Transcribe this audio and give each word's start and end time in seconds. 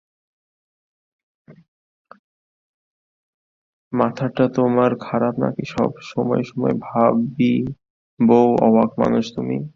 মাথাটা 3.93 4.45
তোমার 4.55 4.91
খারাপ 5.01 5.33
নাকি 5.39 5.63
সময় 6.11 6.43
সময় 6.45 6.73
তাই 6.73 6.75
ভাবি 6.87 7.53
বৌ, 8.19 8.47
অবাক 8.67 8.89
মানুষ 8.99 9.25
তুমি। 9.35 9.57